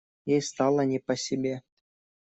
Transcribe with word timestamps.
Ей 0.25 0.41
стало 0.41 0.81
не 0.81 0.97
по 0.97 1.15
себе. 1.15 1.61